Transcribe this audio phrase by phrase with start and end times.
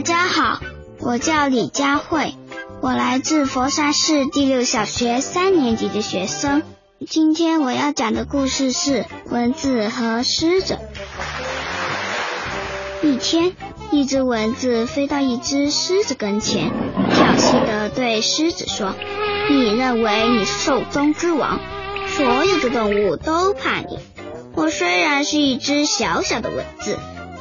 [0.00, 0.60] 大家好，
[1.00, 2.34] 我叫李佳慧，
[2.80, 6.62] 我来自佛山市第六小学三年级的学生。
[7.06, 10.78] 今天我要讲的故事是蚊子和狮子。
[13.02, 13.52] 一天，
[13.90, 16.70] 一只蚊子飞到一只狮子跟前，
[17.12, 18.94] 挑衅的对狮子说
[19.52, 21.60] ：“你认为你是兽中之王，
[22.08, 23.98] 所有的动物都怕你。
[24.54, 26.98] 我虽然是一只小小的蚊子，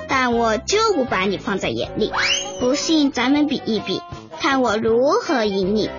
[0.10, 2.12] 但我就不把你放在眼里。
[2.60, 4.02] 不信，咱们比一比，
[4.42, 5.90] 看我如何赢你。”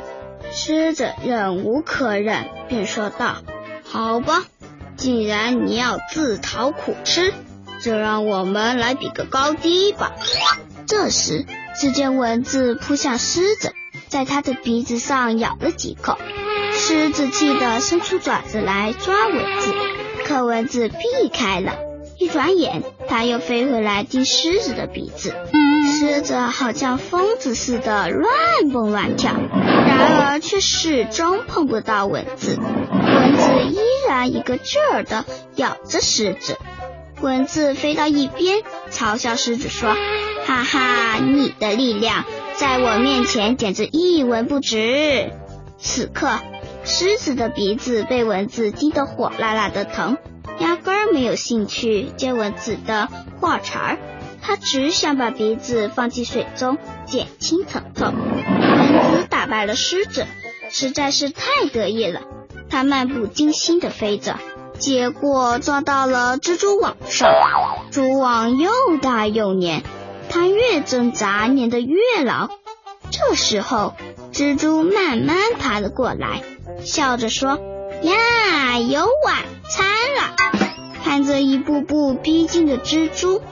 [0.52, 3.36] 狮子忍无可忍，便说道。
[3.88, 4.42] 好吧，
[4.96, 7.32] 既然你要自讨苦吃，
[7.80, 10.12] 就让我们来比个高低吧。
[10.86, 11.46] 这时，
[11.80, 13.72] 只见蚊子扑向狮子，
[14.08, 16.18] 在它的鼻子上咬了几口。
[16.72, 19.72] 狮子气得伸出爪子来抓蚊子，
[20.24, 21.74] 可蚊子避开了。
[22.20, 25.34] 一转眼，它又飞回来叮狮子的鼻子。
[25.98, 28.28] 狮子好像疯子似的乱
[28.70, 32.58] 蹦乱跳，然而却始终碰不到蚊子。
[32.58, 35.24] 蚊子依然一个劲儿的
[35.56, 36.58] 咬着狮子。
[37.22, 38.58] 蚊子飞到一边，
[38.90, 39.96] 嘲笑狮子说
[40.44, 45.32] ：“哈哈，你的力量在我面前简直一文不值。”
[45.80, 46.38] 此刻，
[46.84, 50.18] 狮子的鼻子被蚊子叮得火辣辣的疼，
[50.60, 53.08] 压根儿没有兴趣接蚊子的
[53.40, 53.98] 话茬儿。
[54.42, 58.14] 他只想把鼻子放进水中减轻疼痛。
[58.14, 60.26] 蚊子打败了狮子，
[60.70, 62.22] 实在是太得意了。
[62.68, 64.38] 它漫不经心地飞着，
[64.78, 67.28] 结果撞到了蜘蛛网上。
[67.90, 68.70] 蛛网又
[69.02, 69.82] 大又黏，
[70.28, 72.48] 它越挣扎粘得越牢。
[73.10, 73.94] 这时候，
[74.32, 76.42] 蜘蛛慢慢爬了过来，
[76.84, 77.58] 笑着说
[78.02, 79.36] ：“呀，有晚
[79.68, 79.86] 餐
[80.16, 80.36] 了！”
[81.04, 83.42] 看着一步步逼近的蜘蛛。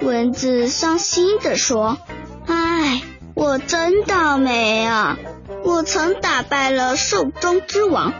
[0.00, 1.98] 蚊子伤心地说
[2.46, 3.02] ：“唉，
[3.34, 5.18] 我真倒霉啊！
[5.64, 8.14] 我曾打败了兽中之王，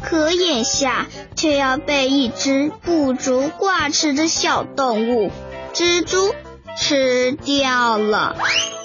[0.00, 5.32] 可眼下却要被一只不足挂齿的小动物——
[5.74, 6.32] 蜘蛛
[6.78, 8.36] 吃掉了。”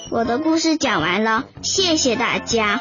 [0.09, 2.79] 我的故事讲完了，谢谢大家。